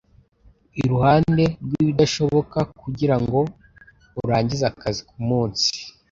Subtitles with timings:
[0.81, 3.39] iruhande rwibidashoboka kugirango
[4.23, 5.67] urangize akazi kumunsi